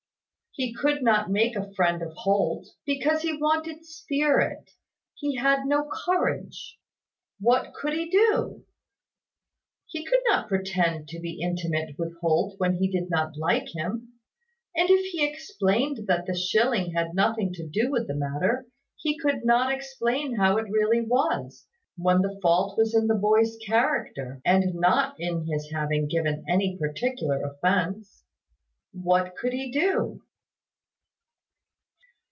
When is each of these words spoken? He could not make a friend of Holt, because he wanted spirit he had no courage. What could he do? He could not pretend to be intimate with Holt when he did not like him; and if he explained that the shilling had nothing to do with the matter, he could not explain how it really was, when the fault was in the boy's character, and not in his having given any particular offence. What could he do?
He 0.53 0.73
could 0.73 1.01
not 1.01 1.31
make 1.31 1.55
a 1.55 1.71
friend 1.75 2.01
of 2.01 2.11
Holt, 2.13 2.67
because 2.85 3.21
he 3.21 3.37
wanted 3.37 3.85
spirit 3.85 4.71
he 5.15 5.37
had 5.37 5.65
no 5.65 5.89
courage. 6.05 6.77
What 7.39 7.73
could 7.73 7.93
he 7.93 8.09
do? 8.09 8.65
He 9.85 10.03
could 10.03 10.19
not 10.27 10.49
pretend 10.49 11.07
to 11.07 11.21
be 11.21 11.39
intimate 11.39 11.97
with 11.97 12.17
Holt 12.19 12.55
when 12.59 12.75
he 12.79 12.91
did 12.91 13.09
not 13.09 13.37
like 13.37 13.69
him; 13.73 14.15
and 14.75 14.89
if 14.89 15.05
he 15.13 15.23
explained 15.25 16.05
that 16.07 16.25
the 16.25 16.35
shilling 16.35 16.91
had 16.91 17.15
nothing 17.15 17.53
to 17.53 17.65
do 17.65 17.89
with 17.89 18.09
the 18.09 18.13
matter, 18.15 18.67
he 18.97 19.17
could 19.17 19.45
not 19.45 19.73
explain 19.73 20.35
how 20.35 20.57
it 20.57 20.69
really 20.69 20.99
was, 20.99 21.65
when 21.95 22.21
the 22.21 22.37
fault 22.41 22.77
was 22.77 22.93
in 22.93 23.07
the 23.07 23.15
boy's 23.15 23.55
character, 23.65 24.41
and 24.43 24.75
not 24.75 25.15
in 25.17 25.45
his 25.47 25.71
having 25.71 26.09
given 26.09 26.43
any 26.45 26.77
particular 26.77 27.41
offence. 27.41 28.25
What 28.91 29.33
could 29.37 29.53
he 29.53 29.71
do? 29.71 30.21